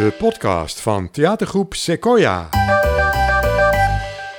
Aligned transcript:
De 0.00 0.12
podcast 0.18 0.80
van 0.80 1.10
theatergroep 1.10 1.74
Sequoia. 1.74 2.48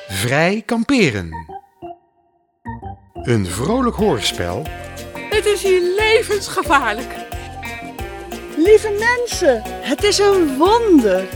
Vrij 0.07 0.63
kamperen. 0.65 1.29
Een 3.13 3.45
vrolijk 3.45 3.95
hoorspel 3.95 4.63
Het 5.29 5.45
is 5.45 5.63
hier 5.63 5.81
levensgevaarlijk. 5.97 7.15
Lieve 8.57 8.97
mensen, 8.99 9.61
het 9.65 10.03
is 10.03 10.19
een 10.19 10.57
wonder. 10.57 11.27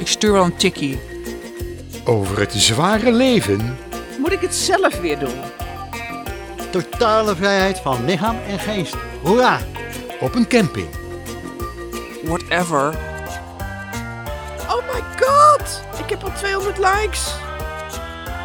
Ik 0.00 0.08
stuur 0.08 0.32
wel 0.32 0.44
een 0.44 0.56
tikkie. 0.56 1.00
over 2.04 2.40
het 2.40 2.52
zware 2.52 3.12
leven 3.12 3.78
Moet 4.18 4.32
ik 4.32 4.40
het 4.40 4.54
zelf 4.54 5.00
weer 5.00 5.18
doen? 5.18 5.40
Totale 6.70 7.36
vrijheid 7.36 7.78
van 7.78 8.04
lichaam 8.04 8.36
en 8.48 8.58
geest. 8.58 8.96
Hoera! 9.22 9.60
op 10.20 10.34
een 10.34 10.48
camping. 10.48 10.88
Whatever. 12.22 13.11
Heb 16.12 16.24
al 16.24 16.32
200 16.32 16.78
likes. 16.78 17.34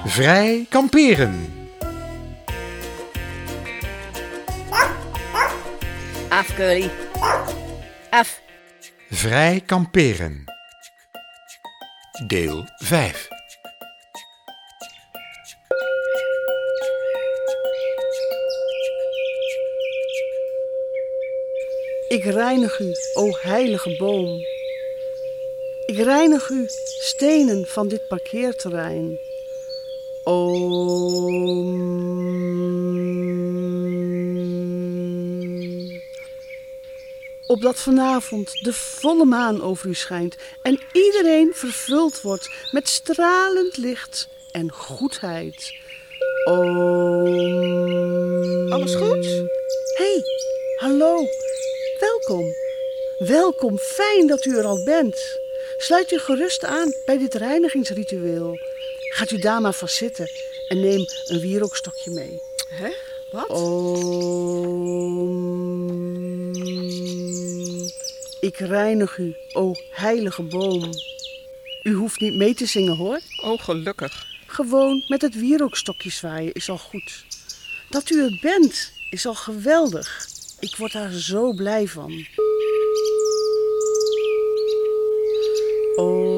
Vrij 0.05 0.65
kamperen. 0.69 1.53
Af, 6.29 6.55
Curly. 6.55 6.89
Af. 8.09 8.41
Vrij 9.09 9.61
kamperen. 9.65 10.43
Deel 12.27 12.65
5. 12.77 13.27
Ik 22.07 22.23
reinig 22.23 22.79
u, 22.79 22.91
o 23.13 23.31
heilige 23.41 23.95
boom. 23.97 24.56
Ik 25.97 26.03
reinig 26.03 26.49
u, 26.49 26.65
stenen 26.99 27.65
van 27.65 27.87
dit 27.87 28.07
parkeerterrein. 28.07 29.19
Om. 30.23 30.73
Opdat 37.47 37.79
vanavond 37.79 38.51
de 38.63 38.73
volle 38.73 39.25
maan 39.25 39.61
over 39.61 39.89
u 39.89 39.93
schijnt 39.93 40.35
en 40.61 40.79
iedereen 40.91 41.51
vervuld 41.53 42.21
wordt 42.21 42.49
met 42.71 42.87
stralend 42.87 43.77
licht 43.77 44.27
en 44.51 44.71
goedheid. 44.71 45.73
Om. 46.45 46.77
Alles 48.71 48.95
goed? 48.95 49.25
Hey, 49.97 50.21
hallo. 50.75 51.25
Welkom. 51.99 52.45
Welkom, 53.17 53.77
fijn 53.77 54.27
dat 54.27 54.45
u 54.45 54.57
er 54.57 54.65
al 54.65 54.83
bent. 54.83 55.45
Sluit 55.77 56.11
u 56.11 56.19
gerust 56.19 56.65
aan 56.65 56.93
bij 57.05 57.17
dit 57.17 57.33
reinigingsritueel. 57.33 58.59
Gaat 59.09 59.31
u 59.31 59.37
daar 59.37 59.61
maar 59.61 59.73
vast 59.73 59.95
zitten 59.95 60.29
en 60.67 60.79
neem 60.79 61.05
een 61.25 61.39
wierookstokje 61.39 62.11
mee. 62.11 62.41
Hè? 62.69 62.89
Wat? 63.31 63.49
Om. 63.49 64.07
Ik 68.39 68.57
reinig 68.57 69.17
u, 69.17 69.35
o 69.53 69.71
heilige 69.91 70.41
boom. 70.41 70.89
U 71.83 71.93
hoeft 71.93 72.19
niet 72.19 72.35
mee 72.35 72.53
te 72.53 72.65
zingen 72.65 72.95
hoor. 72.95 73.19
Oh, 73.43 73.59
gelukkig. 73.59 74.25
Gewoon 74.45 75.03
met 75.07 75.21
het 75.21 75.35
wierookstokje 75.35 76.11
zwaaien 76.11 76.53
is 76.53 76.69
al 76.69 76.77
goed. 76.77 77.25
Dat 77.89 78.09
u 78.09 78.23
er 78.23 78.37
bent 78.41 78.91
is 79.09 79.25
al 79.25 79.35
geweldig. 79.35 80.27
Ik 80.59 80.75
word 80.75 80.91
daar 80.91 81.11
zo 81.11 81.53
blij 81.53 81.87
van. 81.87 82.25
Om. 85.97 86.35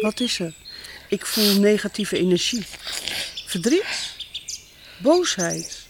Wat 0.00 0.20
is 0.20 0.38
er? 0.38 0.54
Ik 1.08 1.26
voel 1.26 1.60
negatieve 1.60 2.18
energie. 2.18 2.64
Verdriet? 3.46 3.84
Boosheid? 5.02 5.86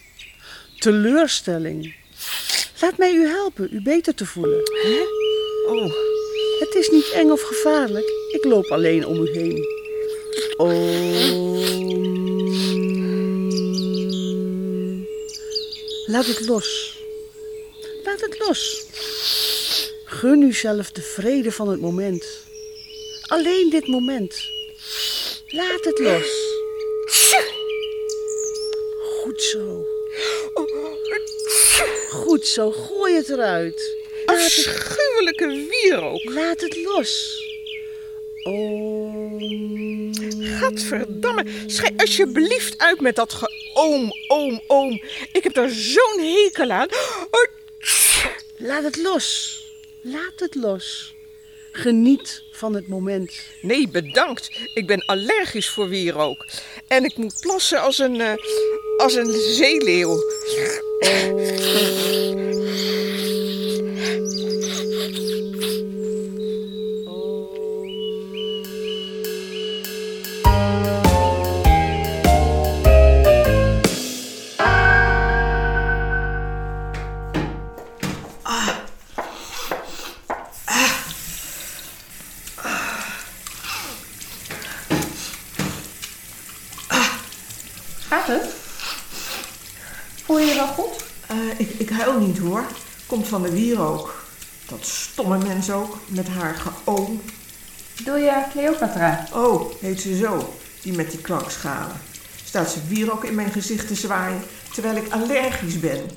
Teleurstelling? 0.78 1.94
Laat 2.80 2.98
mij 2.98 3.12
u 3.12 3.26
helpen 3.26 3.68
u 3.72 3.82
beter 3.82 4.14
te 4.14 4.26
voelen. 4.26 4.62
Oh, 5.68 5.92
Het 6.58 6.74
is 6.74 6.88
niet 6.88 7.10
eng 7.10 7.30
of 7.30 7.42
gevaarlijk. 7.42 8.12
Ik 8.28 8.44
loop 8.44 8.66
alleen 8.66 9.06
om 9.06 9.22
u 9.22 9.30
heen. 9.30 9.66
Om. 10.56 10.70
Laat 16.06 16.26
het 16.26 16.46
los. 16.46 16.91
Laat 18.12 18.20
het 18.20 18.38
los. 18.38 18.86
Gun 20.04 20.42
uzelf 20.42 20.90
de 20.90 21.02
vrede 21.02 21.52
van 21.52 21.68
het 21.68 21.80
moment. 21.80 22.24
Alleen 23.26 23.70
dit 23.70 23.86
moment. 23.86 24.34
Laat 25.46 25.84
het 25.84 25.98
los. 25.98 26.30
Goed 29.20 29.42
zo. 29.42 29.84
Goed 32.10 32.46
zo. 32.46 32.70
Gooi 32.70 33.14
het 33.14 33.28
eruit. 33.28 33.96
Afschuwelijke 34.26 35.66
wierook. 35.68 36.24
Laat 36.24 36.60
het 36.60 36.76
los. 36.76 37.42
Om. 38.42 40.14
Gadverdamme. 40.60 41.44
Schij 41.66 41.92
alsjeblieft 41.96 42.78
uit 42.78 43.00
met 43.00 43.16
dat 43.16 43.32
geoom, 43.32 44.12
oom, 44.28 44.60
oom. 44.66 45.02
Ik 45.32 45.42
heb 45.42 45.54
daar 45.54 45.70
zo'n 45.70 46.20
hekel 46.20 46.70
aan. 46.70 46.88
Oh, 47.30 47.51
Laat 48.64 48.82
het 48.82 48.96
los. 48.96 49.58
Laat 50.00 50.32
het 50.36 50.54
los. 50.54 51.14
Geniet 51.72 52.42
van 52.52 52.74
het 52.74 52.88
moment. 52.88 53.32
Nee, 53.62 53.88
bedankt. 53.88 54.50
Ik 54.74 54.86
ben 54.86 55.04
allergisch 55.06 55.68
voor 55.68 55.88
wierook. 55.88 56.46
En 56.88 57.04
ik 57.04 57.16
moet 57.16 57.40
plassen 57.40 57.80
als 57.80 57.98
een, 57.98 58.20
eh, 58.20 58.34
als 58.96 59.14
een 59.14 59.32
zeeleeuw. 59.32 60.16
Gaat 88.12 88.26
het? 88.26 88.46
Voel 90.24 90.38
je 90.38 90.46
je 90.46 90.54
wel 90.54 90.66
goed? 90.66 91.04
Eh, 91.26 91.36
ik, 91.60 91.70
ik 91.70 91.90
huil 91.90 92.18
niet 92.18 92.38
hoor. 92.38 92.64
Komt 93.06 93.28
van 93.28 93.42
de 93.42 93.50
wierook. 93.50 94.24
Dat 94.68 94.86
stomme 94.86 95.38
mens 95.38 95.70
ook, 95.70 95.98
met 96.06 96.28
haar 96.28 96.54
geoom. 96.54 97.22
Doe 98.04 98.18
je 98.18 98.42
Cleopatra? 98.50 99.26
Oh, 99.32 99.72
heet 99.80 100.00
ze 100.00 100.16
zo, 100.16 100.54
die 100.82 100.92
met 100.96 101.10
die 101.10 101.20
klankschalen. 101.20 102.00
Staat 102.44 102.70
ze 102.70 102.78
wierook 102.88 103.24
in 103.24 103.34
mijn 103.34 103.50
gezicht 103.52 103.86
te 103.88 103.94
zwaaien, 103.94 104.42
terwijl 104.72 104.96
ik 104.96 105.12
allergisch 105.12 105.80
ben. 105.80 106.10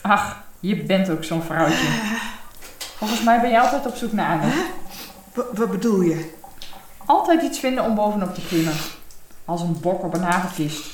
Ach, 0.00 0.36
je 0.60 0.82
bent 0.82 1.10
ook 1.10 1.24
zo'n 1.24 1.42
vrouwtje. 1.42 1.86
Volgens 2.96 3.22
mij 3.22 3.40
ben 3.40 3.50
je 3.50 3.60
altijd 3.60 3.86
op 3.86 3.96
zoek 3.96 4.12
naar 4.12 4.26
aandacht. 4.26 4.54
Wa- 5.34 5.46
wat 5.52 5.70
bedoel 5.70 6.00
je? 6.00 6.30
Altijd 7.06 7.42
iets 7.42 7.58
vinden 7.58 7.84
om 7.84 7.94
bovenop 7.94 8.34
te 8.34 8.46
klimmen. 8.46 8.74
Als 9.44 9.60
een 9.60 9.80
bok 9.80 10.02
op 10.02 10.14
een 10.14 10.22
hagelkist. 10.22 10.86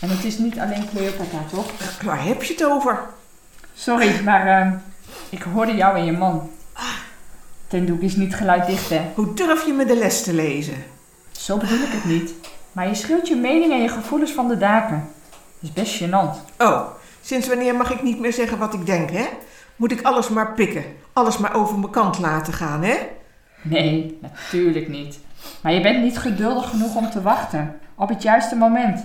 En 0.00 0.08
het 0.10 0.24
is 0.24 0.38
niet 0.38 0.58
alleen 0.58 0.88
Cleopatra, 0.88 1.38
toch? 1.50 1.66
Waar 2.02 2.24
heb 2.24 2.42
je 2.42 2.52
het 2.52 2.64
over? 2.64 3.00
Sorry, 3.74 4.22
maar 4.24 4.46
ehm, 4.46 4.72
ik 5.28 5.42
hoorde 5.42 5.74
jou 5.74 5.96
en 5.96 6.04
je 6.04 6.12
man. 6.12 6.50
Ten 7.66 7.86
doek 7.86 8.00
is 8.00 8.16
niet 8.16 8.34
geluid 8.34 8.66
dicht, 8.66 8.90
hè? 8.90 9.00
Hoe 9.14 9.34
durf 9.34 9.66
je 9.66 9.72
me 9.72 9.84
de 9.84 9.96
les 9.96 10.22
te 10.22 10.34
lezen? 10.34 10.84
Zo 11.30 11.56
bedoel 11.56 11.78
ik 11.78 11.92
het 11.92 12.04
niet. 12.04 12.34
Maar 12.72 12.88
je 12.88 12.94
schreeuwt 12.94 13.28
je 13.28 13.36
mening 13.36 13.72
en 13.72 13.82
je 13.82 13.88
gevoelens 13.88 14.32
van 14.32 14.48
de 14.48 14.56
daken. 14.56 15.08
Dat 15.30 15.70
is 15.70 15.72
best 15.72 16.02
gênant. 16.02 16.36
Oh, 16.58 16.86
sinds 17.20 17.48
wanneer 17.48 17.76
mag 17.76 17.90
ik 17.90 18.02
niet 18.02 18.20
meer 18.20 18.32
zeggen 18.32 18.58
wat 18.58 18.74
ik 18.74 18.86
denk, 18.86 19.10
hè? 19.10 19.26
Moet 19.76 19.92
ik 19.92 20.02
alles 20.02 20.28
maar 20.28 20.54
pikken, 20.54 20.84
alles 21.12 21.38
maar 21.38 21.54
over 21.54 21.78
mijn 21.78 21.90
kant 21.90 22.18
laten 22.18 22.52
gaan, 22.52 22.82
hè? 22.82 22.96
Nee, 23.62 24.18
natuurlijk 24.20 24.88
niet. 24.88 25.18
Maar 25.60 25.72
je 25.72 25.80
bent 25.80 26.02
niet 26.02 26.18
geduldig 26.18 26.70
genoeg 26.70 26.94
om 26.94 27.10
te 27.10 27.22
wachten 27.22 27.76
op 27.94 28.08
het 28.08 28.22
juiste 28.22 28.56
moment. 28.56 29.04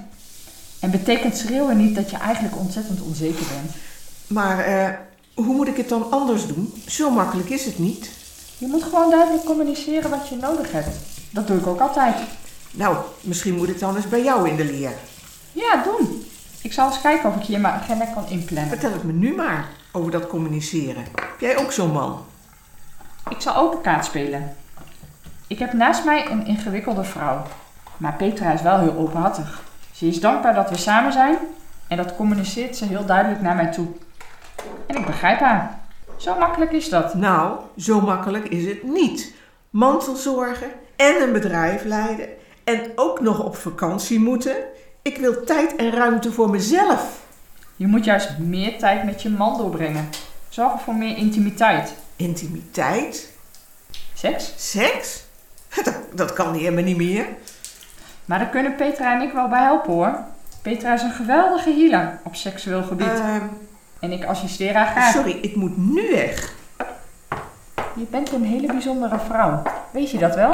En 0.79 0.91
betekent 0.91 1.37
schreeuwen 1.37 1.77
niet 1.77 1.95
dat 1.95 2.09
je 2.09 2.17
eigenlijk 2.17 2.57
ontzettend 2.57 3.01
onzeker 3.01 3.45
bent. 3.47 3.75
Maar 4.27 4.59
eh, 4.59 4.89
hoe 5.33 5.55
moet 5.55 5.67
ik 5.67 5.77
het 5.77 5.89
dan 5.89 6.11
anders 6.11 6.47
doen? 6.47 6.73
Zo 6.87 7.09
makkelijk 7.09 7.49
is 7.49 7.65
het 7.65 7.79
niet. 7.79 8.09
Je 8.57 8.67
moet 8.67 8.83
gewoon 8.83 9.09
duidelijk 9.09 9.43
communiceren 9.43 10.09
wat 10.09 10.27
je 10.27 10.35
nodig 10.35 10.71
hebt. 10.71 10.97
Dat 11.29 11.47
doe 11.47 11.57
ik 11.57 11.67
ook 11.67 11.79
altijd. 11.79 12.15
Nou, 12.71 12.97
misschien 13.21 13.55
moet 13.55 13.69
ik 13.69 13.79
dan 13.79 13.95
eens 13.95 14.07
bij 14.07 14.23
jou 14.23 14.49
in 14.49 14.55
de 14.55 14.65
leer. 14.65 14.91
Ja, 15.51 15.83
doen. 15.83 16.25
Ik 16.61 16.73
zal 16.73 16.87
eens 16.87 17.01
kijken 17.01 17.29
of 17.29 17.35
ik 17.35 17.41
je 17.41 17.53
in 17.53 17.61
mijn 17.61 17.73
agenda 17.73 18.05
kan 18.05 18.27
inplannen. 18.29 18.69
Vertel 18.69 18.91
het 18.91 19.03
me 19.03 19.11
nu 19.11 19.35
maar 19.35 19.67
over 19.91 20.11
dat 20.11 20.27
communiceren. 20.27 21.03
Heb 21.03 21.39
jij 21.39 21.57
ook 21.57 21.71
zo'n 21.71 21.91
man? 21.91 22.25
Ik 23.29 23.41
zal 23.41 23.55
open 23.55 23.81
kaart 23.81 24.05
spelen. 24.05 24.55
Ik 25.49 25.59
heb 25.59 25.73
naast 25.73 26.05
mij 26.05 26.31
een 26.31 26.45
ingewikkelde 26.45 27.03
vrouw. 27.03 27.41
Maar 27.97 28.13
Petra 28.13 28.51
is 28.53 28.61
wel 28.61 28.79
heel 28.79 28.97
openhartig. 28.97 29.61
Ze 29.91 30.07
is 30.07 30.19
dankbaar 30.19 30.53
dat 30.53 30.69
we 30.69 30.77
samen 30.77 31.11
zijn 31.11 31.37
en 31.87 31.97
dat 31.97 32.15
communiceert 32.15 32.77
ze 32.77 32.85
heel 32.85 33.05
duidelijk 33.05 33.41
naar 33.41 33.55
mij 33.55 33.71
toe. 33.71 33.87
En 34.87 34.95
ik 34.95 35.05
begrijp 35.05 35.39
haar. 35.39 35.79
Zo 36.17 36.37
makkelijk 36.37 36.71
is 36.71 36.89
dat. 36.89 37.13
Nou, 37.13 37.59
zo 37.77 38.01
makkelijk 38.01 38.45
is 38.47 38.65
het 38.65 38.83
niet. 38.83 39.33
Mantelzorgen 39.69 40.71
en 40.95 41.21
een 41.21 41.33
bedrijf 41.33 41.83
leiden 41.83 42.27
en 42.63 42.91
ook 42.95 43.19
nog 43.19 43.43
op 43.43 43.55
vakantie 43.55 44.19
moeten. 44.19 44.55
Ik 45.01 45.17
wil 45.17 45.43
tijd 45.43 45.75
en 45.75 45.91
ruimte 45.91 46.31
voor 46.31 46.49
mezelf. 46.49 47.21
Je 47.75 47.87
moet 47.87 48.05
juist 48.05 48.37
meer 48.37 48.77
tijd 48.77 49.03
met 49.03 49.21
je 49.21 49.29
man 49.29 49.57
doorbrengen. 49.57 50.09
Zorgen 50.49 50.79
voor 50.79 50.95
meer 50.95 51.17
intimiteit. 51.17 51.93
Intimiteit, 52.15 53.33
Seks? 54.13 54.53
seks, 54.57 55.27
dat, 55.83 55.95
dat 56.13 56.33
kan 56.33 56.53
helemaal 56.53 56.83
niet 56.83 56.97
meer. 56.97 57.25
Maar 58.25 58.39
daar 58.39 58.49
kunnen 58.49 58.75
Petra 58.75 59.13
en 59.15 59.21
ik 59.21 59.33
wel 59.33 59.47
bij 59.47 59.63
helpen 59.63 59.93
hoor. 59.93 60.19
Petra 60.61 60.93
is 60.93 61.01
een 61.01 61.11
geweldige 61.11 61.69
healer 61.69 62.19
op 62.23 62.35
seksueel 62.35 62.83
gebied. 62.83 63.07
Ehm, 63.07 63.41
en 63.99 64.11
ik 64.11 64.25
assisteer 64.25 64.75
haar 64.75 64.87
graag. 64.87 65.13
sorry, 65.13 65.37
ik 65.41 65.55
moet 65.55 65.77
nu 65.77 66.09
weg. 66.11 66.53
Je 67.95 68.05
bent 68.09 68.31
een 68.31 68.43
hele 68.43 68.67
bijzondere 68.67 69.19
vrouw. 69.19 69.61
Weet 69.91 70.11
je 70.11 70.17
dat 70.17 70.35
wel? 70.35 70.51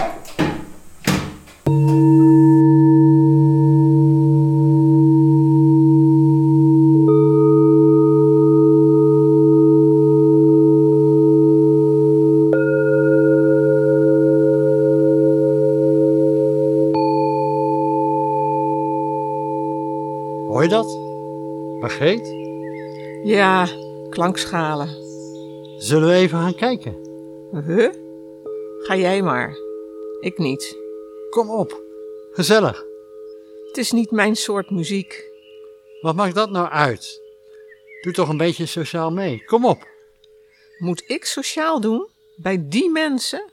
Je 20.66 20.72
dat? 20.72 20.98
Margreet? 21.80 22.34
Ja, 23.24 23.68
klankschalen. 24.10 24.90
Zullen 25.78 26.08
we 26.08 26.14
even 26.14 26.40
gaan 26.40 26.56
kijken? 26.56 26.96
Huh? 27.66 27.90
Ga 28.80 28.96
jij 28.96 29.22
maar. 29.22 29.58
Ik 30.20 30.38
niet. 30.38 30.78
Kom 31.30 31.50
op. 31.50 31.82
Gezellig. 32.32 32.84
Het 33.68 33.78
is 33.78 33.92
niet 33.92 34.12
mijn 34.12 34.36
soort 34.36 34.70
muziek. 34.70 35.24
Wat 36.02 36.16
maakt 36.16 36.36
dat 36.36 36.50
nou 36.50 36.70
uit? 36.70 37.22
Doe 38.02 38.14
toch 38.14 38.30
een 38.30 38.38
beetje 38.38 38.66
sociaal 38.66 39.12
mee. 39.12 39.44
Kom 39.46 39.66
op. 39.66 39.88
Moet 40.78 41.04
ik 41.08 41.26
sociaal 41.26 41.82
doen? 41.82 42.10
Bij 42.36 42.66
die 42.68 42.92
mensen? 42.92 43.52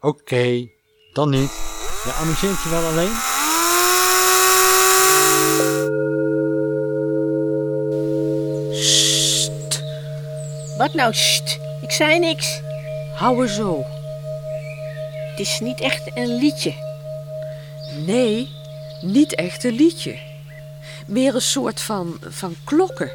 Oké, 0.00 0.70
dan 1.12 1.30
niet. 1.30 1.52
Je 2.04 2.18
amuseert 2.20 2.62
je 2.62 2.70
wel 2.70 2.84
alleen? 2.84 3.37
Wat 10.88 10.96
nou, 10.96 11.14
sst? 11.14 11.58
Ik 11.80 11.90
zei 11.90 12.18
niks. 12.18 12.60
Hou 13.14 13.42
er 13.42 13.48
zo. 13.48 13.84
Het 15.30 15.38
is 15.38 15.60
niet 15.60 15.80
echt 15.80 16.10
een 16.14 16.36
liedje. 16.38 16.74
Nee, 18.06 18.48
niet 19.00 19.34
echt 19.34 19.64
een 19.64 19.74
liedje. 19.74 20.18
Meer 21.06 21.34
een 21.34 21.40
soort 21.40 21.80
van, 21.80 22.20
van 22.28 22.56
klokken. 22.64 23.10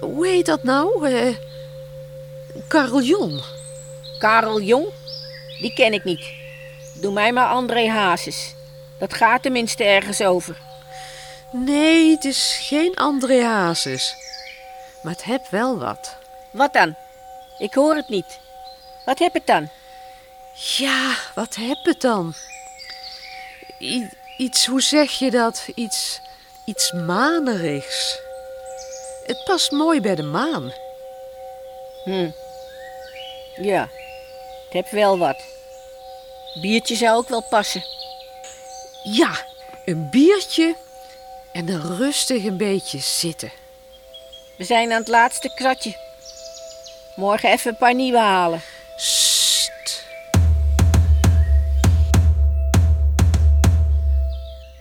Hoe 0.00 0.26
heet 0.26 0.46
dat 0.46 0.62
nou? 0.62 1.08
Eh 1.08 1.34
carillon. 2.68 3.40
Karel 4.18 4.60
Jong? 4.60 4.86
Die 5.60 5.74
ken 5.74 5.92
ik 5.92 6.04
niet. 6.04 6.26
Doe 7.00 7.12
mij 7.12 7.32
maar 7.32 7.48
André 7.48 7.88
Hazes. 7.88 8.54
Dat 8.98 9.14
gaat 9.14 9.42
tenminste 9.42 9.84
ergens 9.84 10.22
over. 10.22 10.56
Nee, 11.52 12.10
het 12.10 12.24
is 12.24 12.58
geen 12.60 12.94
André 12.94 13.42
Hazes. 13.42 14.14
Maar 15.02 15.12
het 15.12 15.24
heb 15.24 15.46
wel 15.50 15.78
wat. 15.78 16.22
Wat 16.54 16.72
dan? 16.72 16.94
Ik 17.58 17.74
hoor 17.74 17.94
het 17.94 18.08
niet. 18.08 18.38
Wat 19.04 19.18
heb 19.18 19.32
het 19.32 19.46
dan? 19.46 19.68
Ja, 20.76 21.14
wat 21.34 21.54
heb 21.54 21.78
het 21.82 22.00
dan? 22.00 22.34
I- 23.80 24.10
iets, 24.36 24.66
hoe 24.66 24.82
zeg 24.82 25.10
je 25.10 25.30
dat? 25.30 25.68
Iets, 25.74 26.20
iets 26.64 26.92
manerigs. 26.92 28.18
Het 29.26 29.44
past 29.44 29.70
mooi 29.70 30.00
bij 30.00 30.14
de 30.14 30.22
maan. 30.22 30.72
Hm. 32.04 32.30
Ja, 33.56 33.88
het 34.64 34.72
heb 34.72 34.88
wel 34.88 35.18
wat. 35.18 35.42
Biertje 36.60 36.96
zou 36.96 37.16
ook 37.16 37.28
wel 37.28 37.42
passen. 37.42 37.84
Ja, 39.02 39.46
een 39.84 40.10
biertje 40.10 40.76
en 41.52 41.68
een 41.68 41.96
rustig 41.96 42.44
een 42.44 42.56
beetje 42.56 42.98
zitten. 42.98 43.52
We 44.56 44.64
zijn 44.64 44.92
aan 44.92 44.98
het 44.98 45.08
laatste 45.08 45.54
kratje. 45.54 46.03
Morgen 47.16 47.50
even 47.50 47.70
een 47.70 47.76
paar 47.76 47.94
nieuwe 47.94 48.18
halen. 48.18 48.60
Sst. 48.96 50.06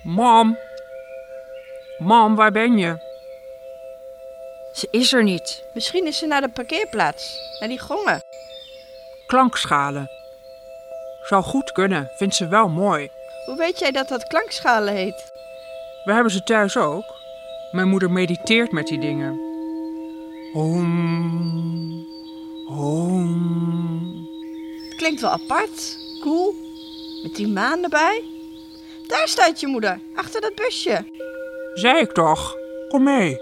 Mam. 0.04 0.58
Mam, 1.98 2.36
waar 2.36 2.52
ben 2.52 2.78
je? 2.78 3.12
Ze 4.74 4.88
is 4.92 5.14
er 5.14 5.24
niet. 5.24 5.64
Misschien 5.74 6.08
is 6.08 6.18
ze 6.18 6.26
naar 6.26 6.42
de 6.42 6.50
parkeerplaats. 6.50 7.38
Naar 7.60 7.70
die 7.70 7.80
gongen. 7.80 8.22
Klankschalen. 9.26 10.10
Zou 11.22 11.44
goed 11.44 11.72
kunnen, 11.72 12.12
vindt 12.16 12.36
ze 12.36 12.48
wel 12.48 12.68
mooi. 12.68 13.10
Hoe 13.46 13.58
weet 13.58 13.80
jij 13.80 13.92
dat 13.92 14.08
dat 14.08 14.28
klankschalen 14.28 14.94
heet? 14.94 15.32
We 16.04 16.14
hebben 16.14 16.32
ze 16.32 16.44
thuis 16.44 16.78
ook. 16.78 17.16
Mijn 17.72 17.88
moeder 17.88 18.12
mediteert 18.12 18.72
met 18.72 18.88
die 18.88 19.00
dingen. 19.00 19.40
Om. 20.54 22.13
Om. 22.66 24.28
Het 24.90 24.96
klinkt 24.96 25.22
wel 25.22 25.30
apart. 25.30 25.98
Cool. 26.22 26.56
Met 27.24 27.36
die 27.36 27.48
maan 27.48 27.84
erbij. 27.84 28.24
Daar 29.08 29.28
staat 29.28 29.60
je 29.60 29.68
moeder, 29.68 30.00
achter 30.16 30.42
dat 30.42 30.56
busje. 30.56 31.06
Zei 31.74 32.00
ik 32.00 32.12
toch? 32.12 32.56
Kom 32.90 33.04
mee. 33.04 33.38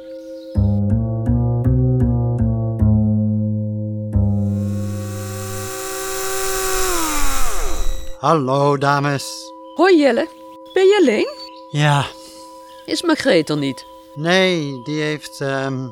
Hallo, 8.19 8.77
dames. 8.77 9.51
Hoi 9.75 9.97
Jelle, 9.97 10.27
ben 10.73 10.85
je 10.85 10.97
alleen? 11.01 11.27
Ja, 11.71 12.05
Is 12.85 13.01
Margreet 13.01 13.49
er 13.49 13.57
niet? 13.57 13.85
nee, 14.15 14.81
die 14.83 15.01
heeft 15.01 15.41
ehm, 15.41 15.87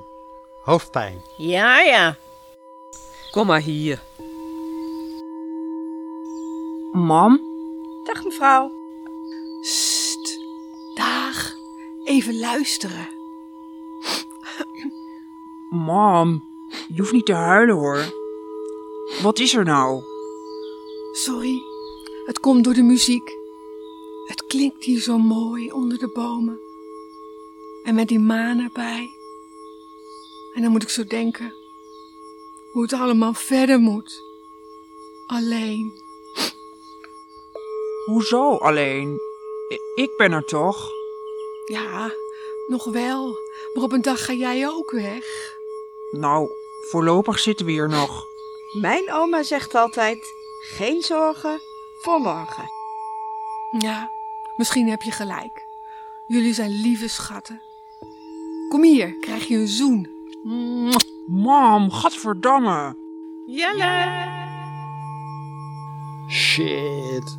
hoofdpijn. 0.62 1.22
Ja, 1.38 1.80
ja. 1.80 2.16
Kom 3.32 3.48
maar 3.48 3.62
hier. 3.62 4.04
Mam? 6.92 7.42
Dag 8.04 8.24
mevrouw. 8.24 8.72
Sst, 9.62 10.40
dag. 10.96 11.56
Even 12.04 12.40
luisteren. 12.40 13.08
Mam, 15.70 16.44
je 16.88 16.98
hoeft 16.98 17.12
niet 17.12 17.26
te 17.26 17.34
huilen 17.34 17.76
hoor. 17.76 18.14
Wat 19.22 19.40
is 19.40 19.54
er 19.54 19.66
nou? 19.66 20.04
Sorry, 21.12 21.62
het 22.26 22.40
komt 22.40 22.64
door 22.64 22.74
de 22.74 22.84
muziek. 22.84 23.38
Het 24.26 24.46
klinkt 24.46 24.84
hier 24.84 25.02
zo 25.02 25.18
mooi 25.18 25.72
onder 25.72 25.98
de 25.98 26.12
bomen. 26.14 26.60
En 27.84 27.96
met 27.96 28.08
die 28.08 28.20
maan 28.20 28.60
erbij. 28.60 29.10
En 30.54 30.62
dan 30.62 30.72
moet 30.72 30.84
ik 30.84 30.90
zo 30.90 31.04
denken 31.04 31.59
hoe 32.72 32.82
het 32.82 32.94
allemaal 32.94 33.34
verder 33.34 33.80
moet. 33.80 34.22
Alleen. 35.28 36.02
Hoezo 38.06 38.58
alleen? 38.58 39.20
Ik 39.96 40.18
ben 40.18 40.32
er 40.32 40.46
toch? 40.46 40.92
Ja, 41.66 42.12
nog 42.68 42.84
wel. 42.86 43.38
Maar 43.74 43.84
op 43.84 43.92
een 43.92 44.02
dag 44.02 44.26
ga 44.26 44.34
jij 44.34 44.68
ook 44.68 44.92
weg. 44.92 45.56
Nou, 46.12 46.50
voorlopig 46.90 47.40
zitten 47.40 47.66
we 47.66 47.72
hier 47.72 47.90
nog. 47.90 48.26
Mijn 48.82 49.14
oma 49.14 49.44
zegt 49.44 49.76
altijd: 49.76 50.34
geen 50.60 51.02
zorgen 51.02 51.62
voor 52.02 52.20
morgen. 52.20 52.70
Ja, 53.80 54.12
misschien 54.58 54.90
heb 54.90 55.02
je 55.02 55.12
gelijk. 55.12 55.66
Jullie 56.28 56.54
zijn 56.54 56.82
lieve 56.82 57.08
schatten. 57.08 57.62
Kom 58.70 58.84
hier, 58.84 59.18
krijg 59.20 59.48
je 59.48 59.56
een 59.56 59.68
zoen. 59.68 60.10
Mam, 61.30 61.92
gadverdamme. 61.92 62.96
Jelle! 63.46 64.28
Shit. 66.28 67.38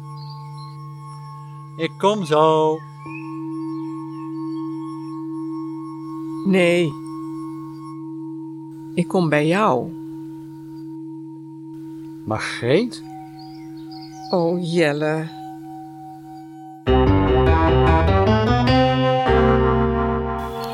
Ik 1.76 1.90
kom 1.98 2.24
zo. 2.24 2.78
Nee. 6.44 6.92
Ik 8.94 9.08
kom 9.08 9.28
bij 9.28 9.46
jou. 9.46 9.92
Margreet? 12.26 13.02
Oh, 14.30 14.72
Jelle. 14.72 15.28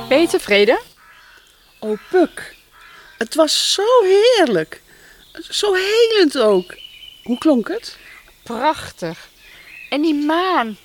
Ben 0.08 0.20
je 0.20 0.26
tevreden? 0.28 0.78
Oh, 1.80 1.98
Puk. 2.10 2.55
Het 3.16 3.34
was 3.34 3.72
zo 3.72 4.02
heerlijk. 4.02 4.82
Zo 5.50 5.74
helend 5.74 6.38
ook. 6.38 6.74
Hoe 7.22 7.38
klonk 7.38 7.68
het? 7.68 7.96
Prachtig. 8.42 9.28
En 9.90 10.02
die 10.02 10.14
maan. 10.14 10.78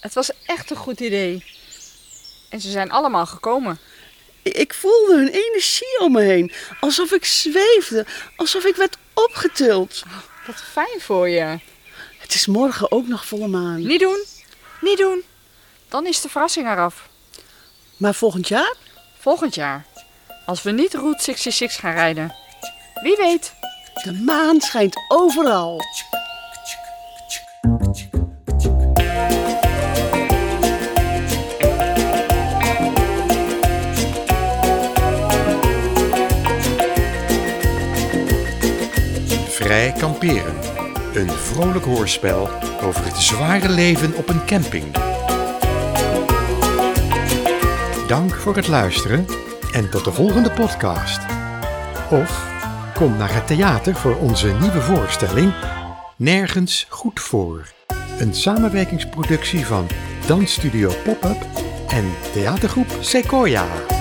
Het 0.00 0.14
was 0.14 0.30
echt 0.46 0.70
een 0.70 0.76
goed 0.76 1.00
idee. 1.00 1.44
En 2.48 2.60
ze 2.60 2.70
zijn 2.70 2.90
allemaal 2.90 3.26
gekomen. 3.26 3.78
Ik 4.42 4.74
voelde 4.74 5.16
hun 5.16 5.28
energie 5.28 5.98
om 6.00 6.12
me 6.12 6.22
heen. 6.22 6.52
Alsof 6.80 7.12
ik 7.12 7.24
zweefde. 7.24 8.06
Alsof 8.36 8.64
ik 8.64 8.76
werd 8.76 8.96
opgetild. 9.14 10.02
Wat 10.46 10.62
fijn 10.72 11.00
voor 11.00 11.28
je. 11.28 11.58
Het 12.18 12.34
is 12.34 12.46
morgen 12.46 12.92
ook 12.92 13.06
nog 13.06 13.26
volle 13.26 13.48
maan. 13.48 13.86
Niet 13.86 14.00
doen. 14.00 14.24
Niet 14.80 14.98
doen. 14.98 15.22
Dan 15.88 16.06
is 16.06 16.20
de 16.20 16.28
verrassing 16.28 16.66
eraf. 16.66 17.08
Maar 17.96 18.14
volgend 18.14 18.48
jaar? 18.48 18.74
Volgend 19.18 19.54
jaar. 19.54 19.86
Als 20.48 20.62
we 20.62 20.70
niet 20.70 20.94
Route 20.94 21.22
66 21.22 21.80
gaan 21.80 21.92
rijden. 21.92 22.34
Wie 23.02 23.16
weet. 23.16 23.52
De 24.02 24.12
maan 24.12 24.60
schijnt 24.60 24.96
overal. 25.08 25.80
Vrij 39.48 39.92
kamperen. 39.98 40.56
Een 41.14 41.30
vrolijk 41.30 41.84
hoorspel 41.84 42.50
over 42.82 43.04
het 43.04 43.16
zware 43.16 43.68
leven 43.68 44.14
op 44.14 44.28
een 44.28 44.44
camping. 44.46 44.96
Dank 48.06 48.34
voor 48.34 48.56
het 48.56 48.68
luisteren 48.68 49.47
en 49.72 49.90
tot 49.90 50.04
de 50.04 50.12
volgende 50.12 50.50
podcast. 50.50 51.20
Of 52.10 52.46
kom 52.94 53.16
naar 53.16 53.34
het 53.34 53.46
theater 53.46 53.94
voor 53.94 54.16
onze 54.16 54.46
nieuwe 54.46 54.80
voorstelling 54.80 55.52
Nergens 56.16 56.86
goed 56.88 57.20
voor. 57.20 57.68
Een 58.18 58.34
samenwerkingsproductie 58.34 59.66
van 59.66 59.86
Dansstudio 60.26 60.92
Pop-up 61.04 61.46
en 61.88 62.04
theatergroep 62.32 62.96
Sequoia. 63.00 63.97